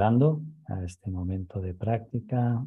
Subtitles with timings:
[0.00, 2.66] llegando a este momento de práctica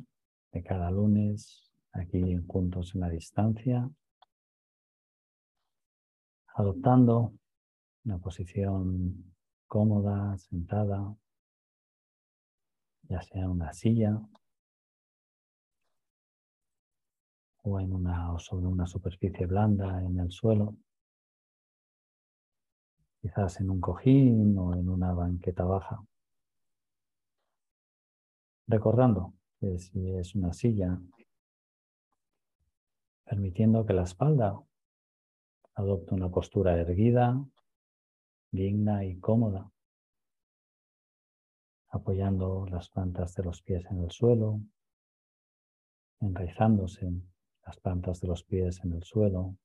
[0.51, 3.89] de cada lunes aquí juntos en la distancia,
[6.53, 7.33] adoptando
[8.05, 9.33] una posición
[9.65, 11.15] cómoda, sentada,
[13.09, 14.21] ya sea en una silla
[17.63, 20.75] o en una o sobre una superficie blanda en el suelo,
[23.23, 25.99] quizás en un cojín o en una banqueta baja.
[28.67, 30.99] Recordando que si es una silla,
[33.25, 34.59] permitiendo que la espalda
[35.75, 37.43] adopte una postura erguida,
[38.51, 39.69] digna y cómoda,
[41.89, 44.59] apoyando las plantas de los pies en el suelo,
[46.21, 47.11] enraizándose
[47.65, 49.57] las plantas de los pies en el suelo,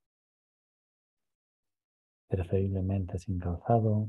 [2.28, 4.08] preferiblemente sin calzado,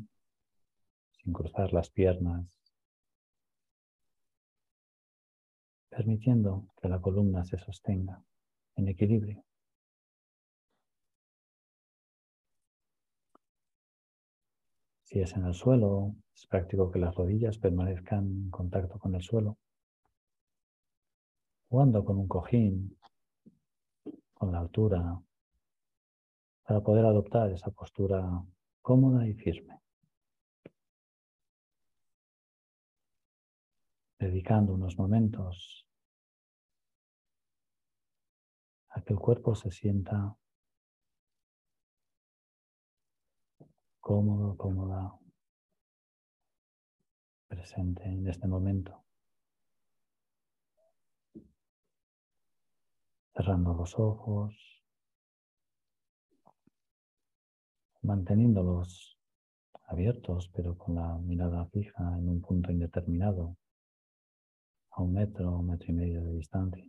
[1.11, 2.58] sin cruzar las piernas,
[5.89, 8.23] permitiendo que la columna se sostenga
[8.75, 9.43] en equilibrio.
[15.03, 19.23] Si es en el suelo, es práctico que las rodillas permanezcan en contacto con el
[19.23, 19.57] suelo.
[21.67, 22.95] Jugando con un cojín,
[24.35, 25.19] con la altura,
[26.63, 28.43] para poder adoptar esa postura
[28.83, 29.79] cómoda y firme.
[34.19, 35.87] Dedicando unos momentos
[38.89, 40.35] a que el cuerpo se sienta
[44.01, 45.17] cómodo, cómoda,
[47.47, 49.05] presente en este momento.
[53.33, 54.83] Cerrando los ojos,
[58.01, 59.17] manteniéndolos
[59.85, 63.55] abiertos, pero con la mirada fija en un punto indeterminado,
[64.91, 66.85] a un metro, un metro y medio de distancia.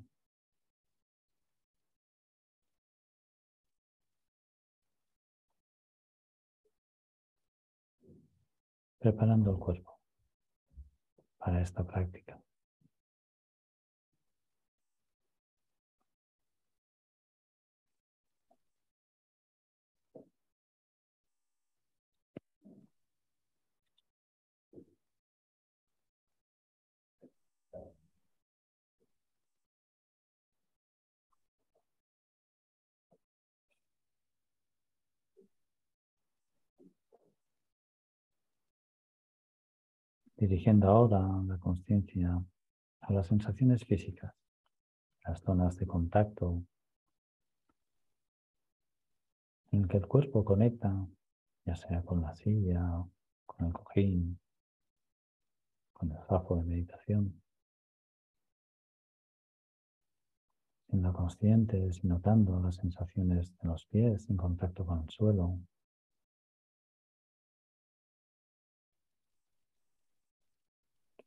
[9.00, 9.98] preparando el cuerpo
[11.38, 12.38] para esta práctica.
[40.40, 42.42] Dirigiendo ahora la conciencia
[43.02, 44.34] a las sensaciones físicas,
[45.22, 46.64] las zonas de contacto
[49.70, 51.06] en que el cuerpo conecta,
[51.66, 53.04] ya sea con la silla,
[53.44, 54.40] con el cojín,
[55.92, 57.42] con el zafo de meditación.
[60.88, 65.60] Siendo conscientes y notando las sensaciones de los pies en contacto con el suelo,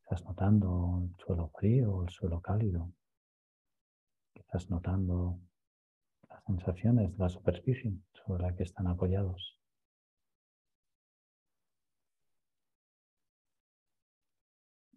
[0.03, 2.91] Estás notando el suelo frío o el suelo cálido.
[4.35, 5.39] Estás notando
[6.29, 9.57] las sensaciones de la superficie sobre la que están apoyados.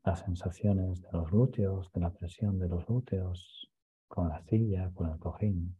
[0.02, 3.70] Las sensaciones de los glúteos, de la presión de los glúteos
[4.08, 5.78] con la silla, con el cojín.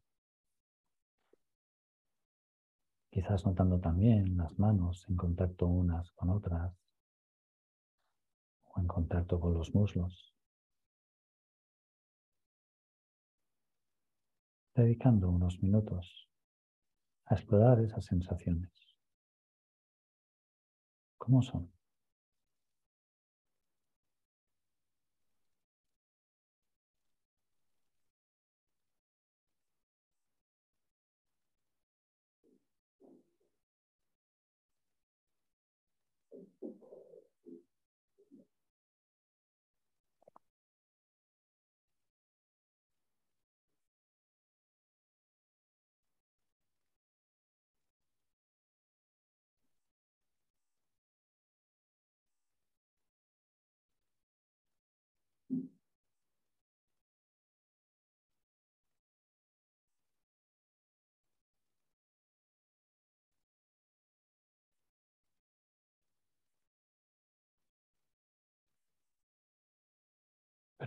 [3.11, 6.86] Quizás notando también las manos en contacto unas con otras
[8.77, 10.35] en contacto con los muslos.
[14.75, 16.29] Dedicando unos minutos
[17.27, 18.71] a explorar esas sensaciones.
[21.19, 21.76] ¿Cómo son?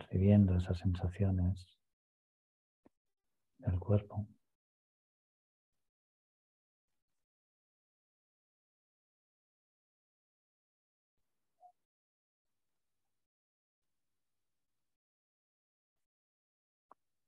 [0.09, 1.67] percibiendo esas sensaciones
[3.59, 4.25] del cuerpo.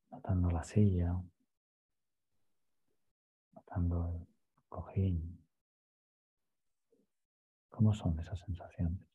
[0.10, 1.14] Notando la silla,
[3.54, 4.28] notando el
[4.70, 5.40] cojín.
[7.70, 9.11] ¿Cómo son esas sensaciones?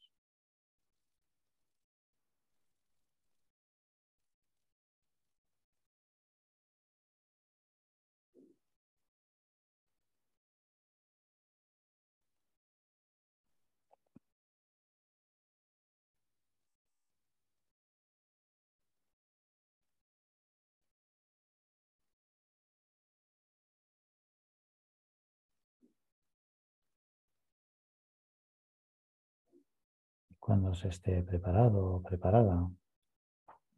[30.46, 32.70] Cuando se esté preparado o preparada,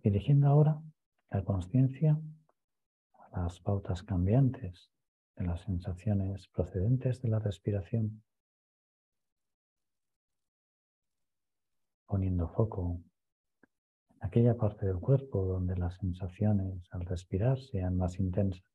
[0.03, 0.82] dirigiendo ahora
[1.31, 2.20] la conciencia
[3.32, 4.91] a las pautas cambiantes
[5.37, 8.23] de las sensaciones procedentes de la respiración,
[12.06, 13.00] poniendo foco
[14.11, 18.68] en aquella parte del cuerpo donde las sensaciones al respirar sean más intensas.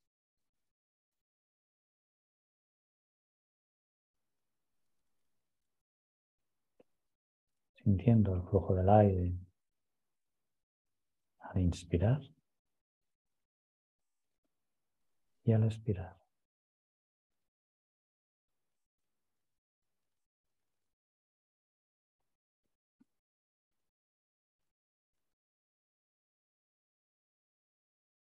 [7.83, 9.37] Sintiendo el flujo del aire
[11.39, 12.21] al inspirar
[15.43, 16.17] y al expirar.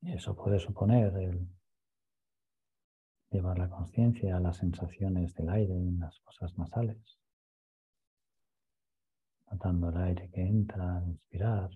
[0.02, 1.48] Eso puede suponer el
[3.32, 7.23] llevar la conciencia a las sensaciones del aire en las fosas nasales
[9.54, 11.70] notando el aire que entra al inspirar,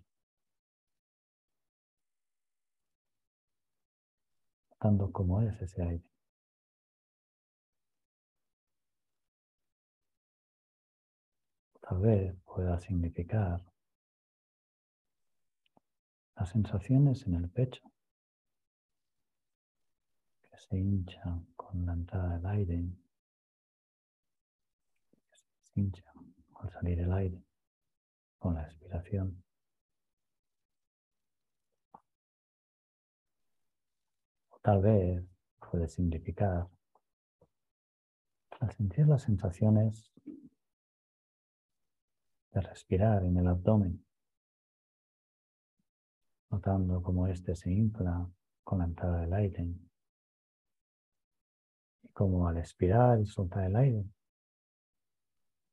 [4.71, 6.03] notando cómo es ese aire.
[11.81, 13.63] Tal vez pueda significar
[16.35, 17.83] las sensaciones en el pecho
[20.41, 22.83] que se hinchan con la entrada del aire,
[25.29, 27.46] que se hinchan al salir el aire
[28.47, 29.43] con la expiración.
[34.51, 35.21] O tal vez
[35.69, 36.69] puede significar
[38.61, 40.13] al sentir las sensaciones
[42.53, 44.05] de respirar en el abdomen,
[46.49, 48.31] notando cómo éste se infla
[48.63, 49.75] con la entrada del aire
[52.01, 54.05] y cómo al expirar y soltar el aire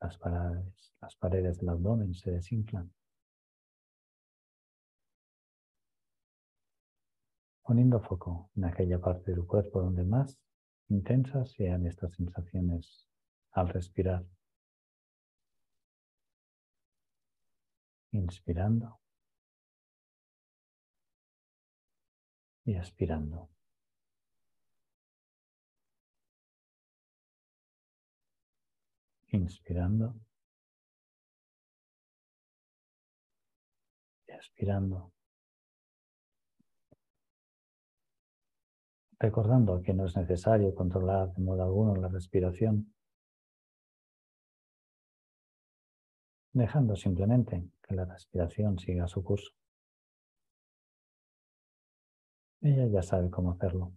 [0.01, 2.93] las paredes, las paredes del abdomen se desinflan.
[7.63, 10.39] Poniendo foco en aquella parte del cuerpo donde más
[10.89, 13.09] intensas sean estas sensaciones
[13.53, 14.25] al respirar.
[18.13, 19.01] Inspirando
[22.65, 23.54] y expirando.
[29.37, 30.15] Inspirando
[34.27, 35.13] y expirando.
[39.19, 42.93] Recordando que no es necesario controlar de modo alguno la respiración,
[46.53, 49.53] dejando simplemente que la respiración siga su curso.
[52.61, 53.93] Ella ya sabe cómo hacerlo.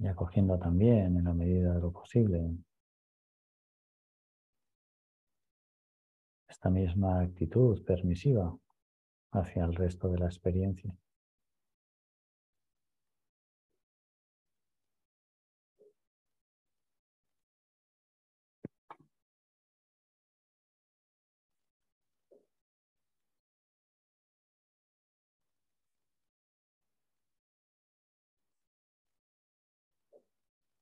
[0.00, 2.56] Y acogiendo también en la medida de lo posible
[6.48, 8.56] esta misma actitud permisiva
[9.32, 10.92] hacia el resto de la experiencia.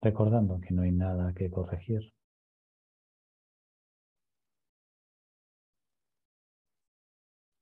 [0.08, 2.02] Recordando que no hay nada que corregir.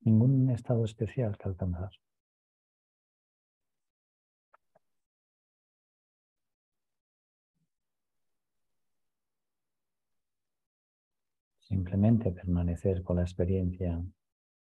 [0.03, 1.91] Ningún estado especial que alcanzar.
[11.59, 14.01] Simplemente permanecer con la experiencia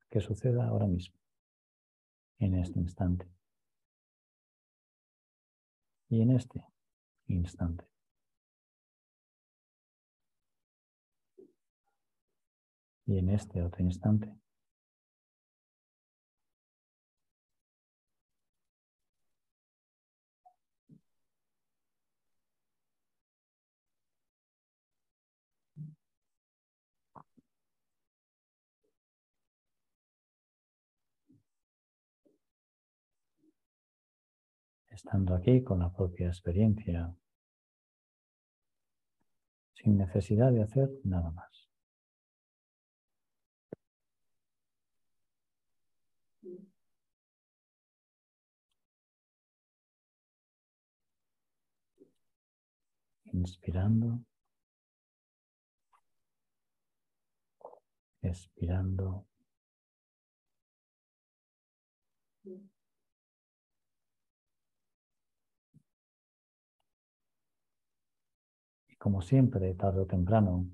[0.10, 1.20] que suceda ahora mismo,
[2.40, 3.28] en este instante.
[6.10, 6.66] Y en este
[7.34, 7.86] instante.
[13.06, 14.34] Y en este otro instante.
[35.00, 37.16] Estando aquí con la propia experiencia,
[39.74, 41.70] sin necesidad de hacer nada más.
[53.32, 54.20] Inspirando.
[58.22, 59.26] Expirando.
[69.00, 70.70] Como siempre, tarde o temprano,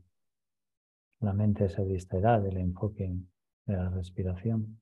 [1.20, 3.16] la mente se distraerá del enfoque
[3.66, 4.82] de la respiración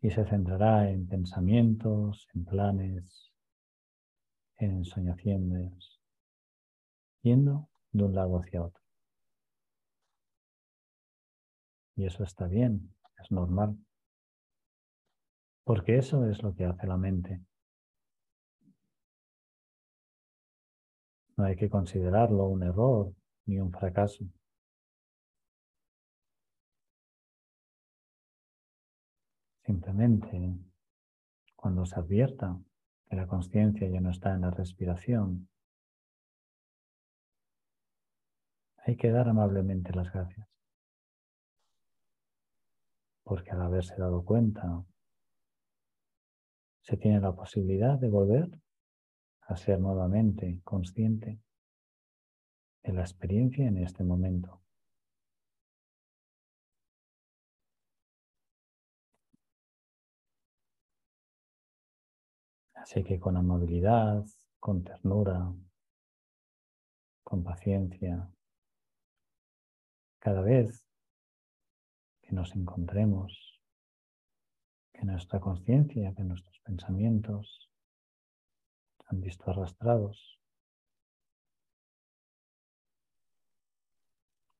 [0.00, 3.32] y se centrará en pensamientos, en planes,
[4.58, 6.00] en ensoñaciones,
[7.22, 8.82] yendo de un lado hacia otro.
[11.96, 13.76] Y eso está bien, es normal,
[15.64, 17.40] porque eso es lo que hace la mente.
[21.36, 23.12] No hay que considerarlo un error
[23.44, 24.24] ni un fracaso.
[29.64, 30.54] Simplemente
[31.54, 32.58] cuando se advierta
[33.08, 35.48] que la conciencia ya no está en la respiración,
[38.78, 40.48] hay que dar amablemente las gracias.
[43.24, 44.84] Porque al haberse dado cuenta,
[46.82, 48.48] se tiene la posibilidad de volver
[49.46, 51.40] a ser nuevamente consciente
[52.82, 54.62] de la experiencia en este momento.
[62.74, 64.24] Así que con amabilidad,
[64.60, 65.52] con ternura,
[67.24, 68.30] con paciencia,
[70.20, 70.84] cada vez
[72.22, 73.60] que nos encontremos,
[74.92, 77.65] que nuestra conciencia, que nuestros pensamientos
[79.06, 80.40] han visto arrastrados,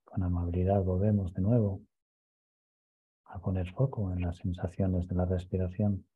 [0.05, 1.83] con amabilidad volvemos de nuevo
[3.25, 6.07] a poner foco en las sensaciones de la respiración.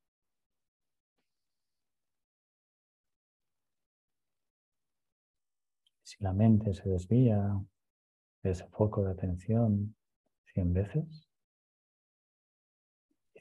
[6.02, 7.60] Si la mente se desvía
[8.42, 9.94] de ese foco de atención
[10.52, 11.28] cien veces,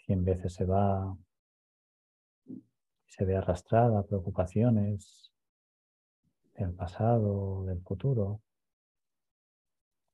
[0.05, 1.15] cien veces se va
[3.19, 5.33] se ve arrastrada a preocupaciones
[6.55, 8.41] del pasado, del futuro,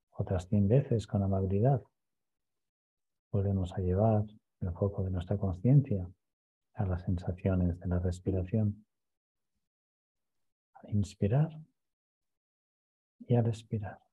[0.09, 1.83] otras cien veces con amabilidad,
[3.31, 4.25] volvemos a llevar
[4.59, 6.09] el foco de nuestra conciencia
[6.73, 8.83] a las sensaciones de la respiración.
[10.73, 11.51] Al inspirar
[13.19, 14.04] y al expirar.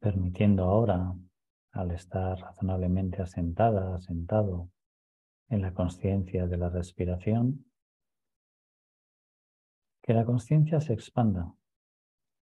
[0.00, 1.14] Permitiendo ahora,
[1.72, 4.70] al estar razonablemente asentada, asentado
[5.48, 7.66] en la conciencia de la respiración,
[10.02, 11.54] que la conciencia se expanda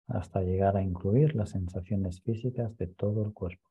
[0.08, 3.68] hasta llegar a incluir las sensaciones físicas de todo el cuerpo.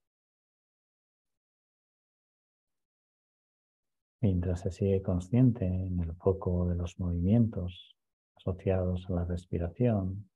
[4.21, 7.97] Mientras se sigue consciente en el foco de los movimientos
[8.35, 10.28] asociados a la respiración,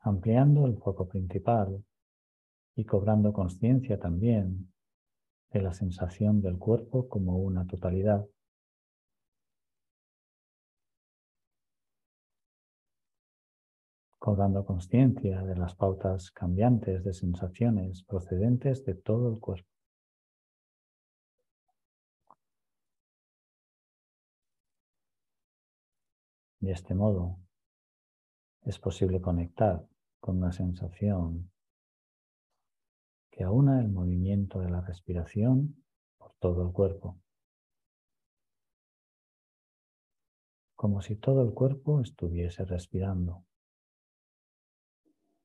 [0.00, 1.84] ampliando el foco principal
[2.74, 4.72] y cobrando conciencia también
[5.50, 8.26] de la sensación del cuerpo como una totalidad.
[14.18, 19.68] Cobrando conciencia de las pautas cambiantes de sensaciones procedentes de todo el cuerpo.
[26.60, 27.38] De este modo,
[28.62, 29.86] es posible conectar
[30.20, 31.50] con una sensación
[33.30, 35.84] que aúna el movimiento de la respiración
[36.16, 37.20] por todo el cuerpo,
[40.74, 43.44] como si todo el cuerpo estuviese respirando,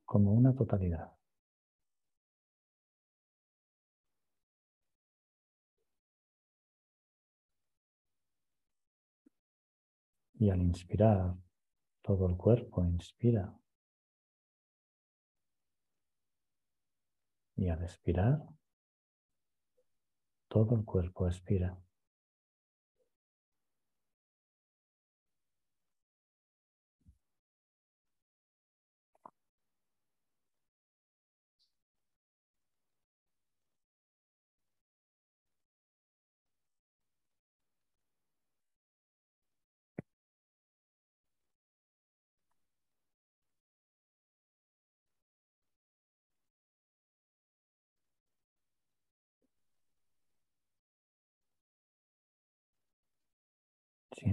[0.05, 1.13] como una totalidad.
[10.39, 11.35] Y al inspirar,
[12.03, 13.57] todo el cuerpo inspira.
[17.55, 18.43] Y al expirar,
[20.49, 21.77] todo el cuerpo expira.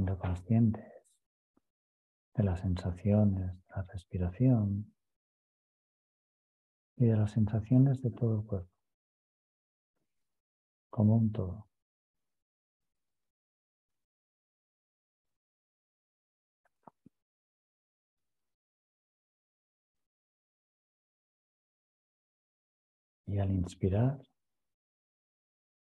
[0.01, 0.83] Siendo conscientes
[2.35, 4.95] de las sensaciones, de la respiración
[6.97, 8.71] y de las sensaciones de todo el cuerpo,
[10.89, 11.69] como un todo.
[23.27, 24.19] Y al inspirar,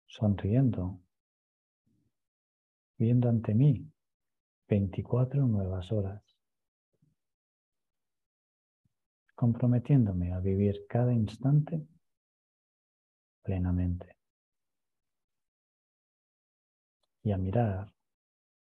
[0.06, 1.01] sonriendo,
[3.02, 3.84] viendo ante mí
[4.68, 6.22] 24 nuevas horas,
[9.34, 11.84] comprometiéndome a vivir cada instante
[13.42, 14.16] plenamente
[17.24, 17.92] y a mirar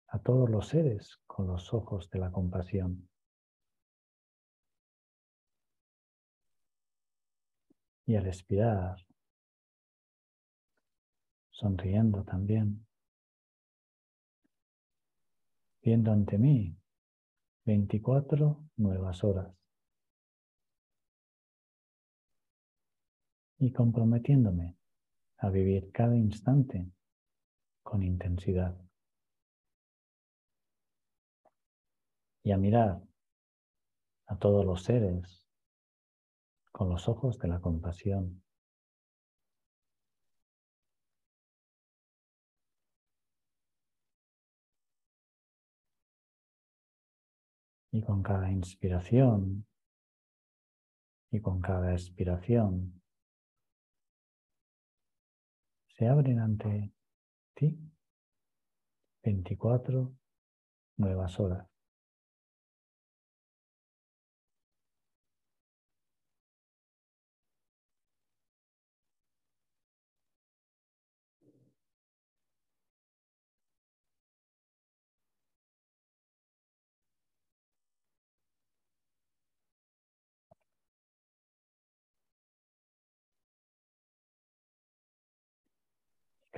[0.06, 3.08] a todos los seres con los ojos de la compasión.
[8.06, 9.04] Y al respirar,
[11.50, 12.87] sonriendo también,
[15.88, 16.76] viendo ante mí.
[17.64, 19.56] 24 nuevas horas.
[23.58, 24.76] Y comprometiéndome
[25.38, 26.90] a vivir cada instante
[27.82, 28.76] con intensidad.
[32.42, 33.02] Y a mirar
[34.26, 35.48] a todos los seres
[36.70, 38.42] con los ojos de la compasión.
[47.90, 49.66] Y con cada inspiración
[51.30, 53.02] y con cada expiración
[55.88, 56.92] se abren ante
[57.54, 57.76] ti
[59.22, 60.14] 24
[60.96, 61.77] nuevas horas.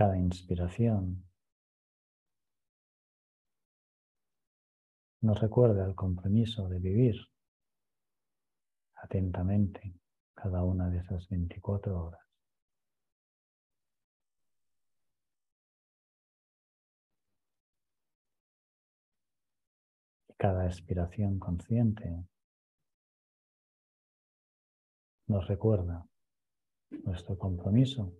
[0.01, 1.29] Cada inspiración
[5.21, 7.17] nos recuerda el compromiso de vivir
[8.95, 10.01] atentamente
[10.33, 12.27] cada una de esas 24 horas.
[20.29, 22.25] Y cada expiración consciente
[25.27, 26.07] nos recuerda
[27.05, 28.15] nuestro compromiso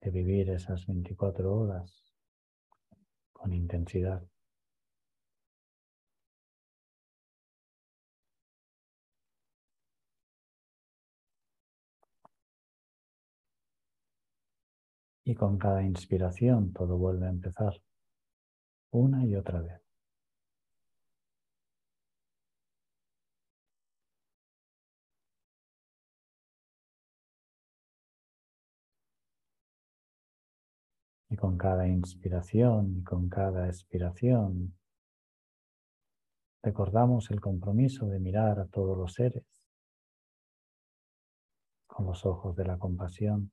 [0.00, 2.12] de vivir esas 24 horas
[3.32, 4.22] con intensidad.
[15.24, 17.80] Y con cada inspiración todo vuelve a empezar
[18.90, 19.89] una y otra vez.
[31.30, 34.76] Y con cada inspiración y con cada expiración
[36.62, 39.44] recordamos el compromiso de mirar a todos los seres
[41.86, 43.52] con los ojos de la compasión.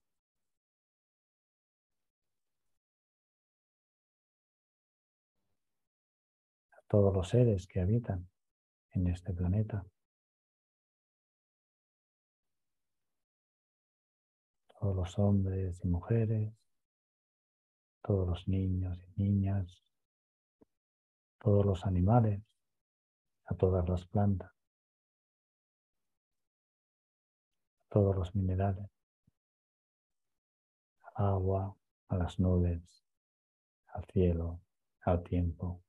[6.72, 8.28] A todos los seres que habitan
[8.92, 9.86] en este planeta.
[14.80, 16.67] Todos los hombres y mujeres
[18.08, 19.84] todos los niños y niñas,
[21.40, 22.42] todos los animales,
[23.48, 24.50] a todas las plantas,
[27.84, 28.90] a todos los minerales.
[31.16, 31.76] agua,
[32.10, 33.04] a las nubes,
[33.88, 34.62] al cielo,
[35.02, 35.84] al tiempo.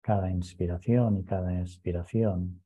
[0.00, 2.64] Cada inspiración y cada expiración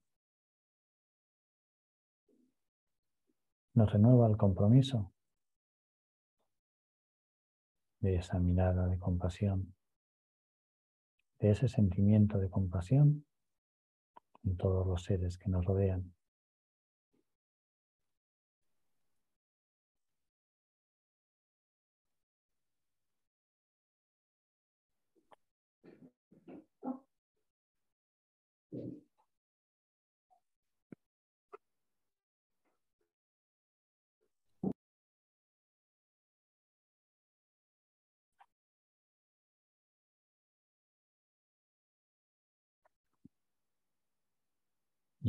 [3.80, 5.10] nos renueva el compromiso
[8.00, 9.74] de esa mirada de compasión,
[11.38, 13.24] de ese sentimiento de compasión
[14.44, 16.12] en todos los seres que nos rodean.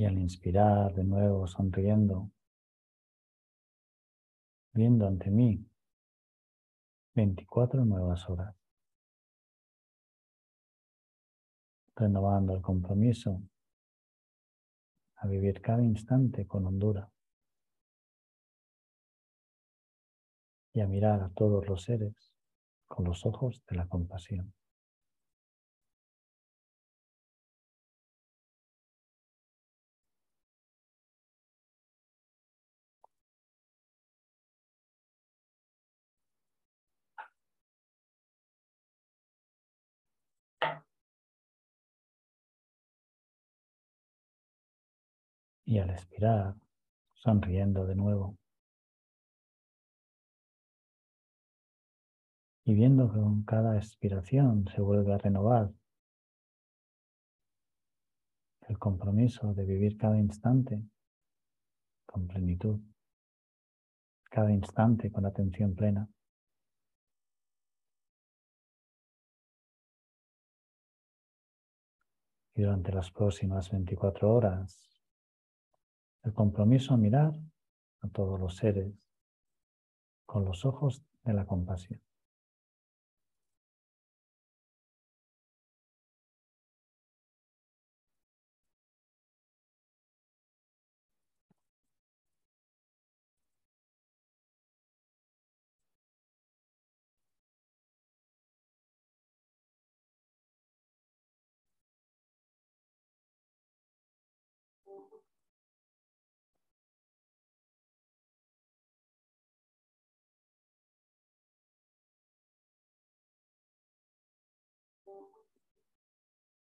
[0.01, 2.31] Y al inspirar de nuevo, sonriendo,
[4.73, 5.63] viendo ante mí
[7.13, 8.55] 24 nuevas horas,
[11.95, 13.43] renovando el compromiso
[15.17, 17.07] a vivir cada instante con hondura
[20.73, 22.33] y a mirar a todos los seres
[22.87, 24.51] con los ojos de la compasión.
[45.71, 46.53] Y al expirar,
[47.13, 48.37] sonriendo de nuevo.
[52.65, 55.71] Y viendo que con cada expiración se vuelve a renovar
[58.67, 60.83] el compromiso de vivir cada instante
[62.05, 62.81] con plenitud,
[64.29, 66.09] cada instante con atención plena.
[72.55, 74.90] Y durante las próximas 24 horas
[76.23, 77.33] el compromiso a mirar
[78.01, 78.93] a todos los seres
[80.25, 82.01] con los ojos de la compasión.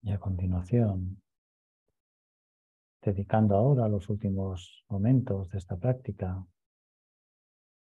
[0.09, 1.21] Y a continuación,
[3.03, 6.47] dedicando ahora los últimos momentos de esta práctica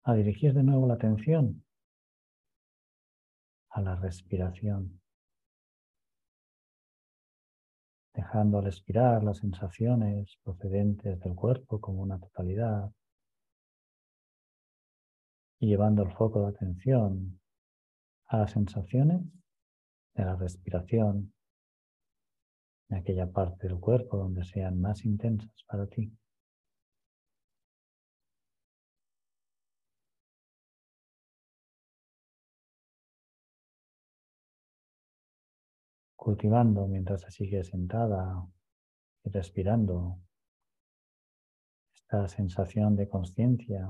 [0.03, 1.65] a dirigir de nuevo la atención
[3.69, 5.01] a la respiración,
[8.13, 12.91] dejando al expirar las sensaciones procedentes del cuerpo como una totalidad
[15.61, 17.41] y llevando el foco de atención
[18.27, 19.23] a las sensaciones
[20.15, 21.33] de la respiración
[22.91, 26.13] en aquella parte del cuerpo donde sean más intensas para ti.
[36.17, 38.47] Cultivando mientras se sigue sentada
[39.25, 40.19] y respirando
[41.95, 43.89] esta sensación de conciencia,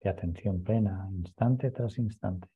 [0.00, 2.48] de atención plena, instante tras instante.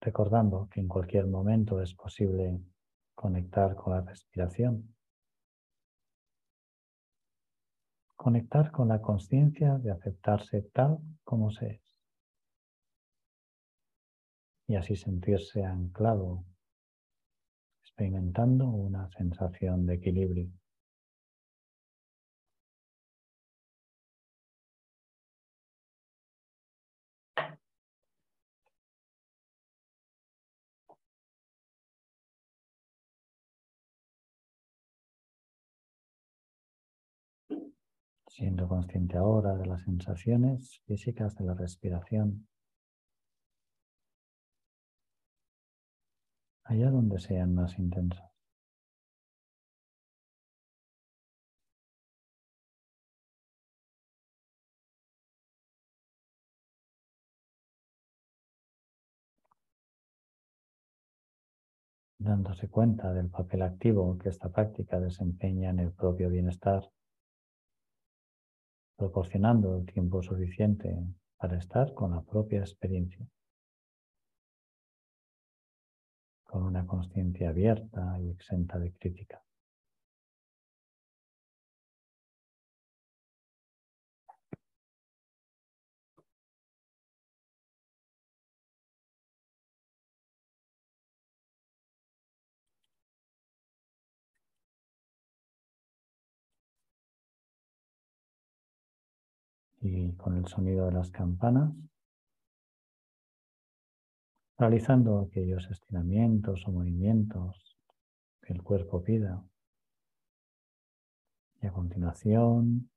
[0.00, 2.60] Recordando que en cualquier momento es posible
[3.14, 4.94] conectar con la respiración,
[8.16, 11.90] conectar con la conciencia de aceptarse tal como se es
[14.70, 16.44] y así sentirse anclado,
[17.82, 20.48] experimentando una sensación de equilibrio.
[38.40, 42.48] Siendo consciente ahora de las sensaciones físicas de la respiración,
[46.64, 48.30] allá donde sean más intensas.
[62.18, 66.90] dándose cuenta del papel activo que esta práctica desempeña en el propio bienestar
[69.00, 70.94] proporcionando el tiempo suficiente
[71.38, 73.26] para estar con la propia experiencia,
[76.44, 79.42] con una conciencia abierta y exenta de crítica.
[99.80, 101.72] Y con el sonido de las campanas,
[104.58, 107.78] realizando aquellos estiramientos o movimientos
[108.42, 109.42] que el cuerpo pida.
[111.62, 112.90] Y a continuación,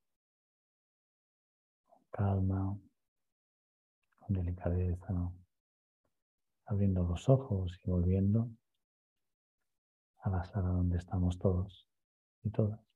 [1.88, 2.78] con calma,
[4.20, 5.32] con delicadeza,
[6.66, 8.50] abriendo los ojos y volviendo
[10.20, 11.88] a la sala donde estamos todos
[12.44, 12.93] y todas.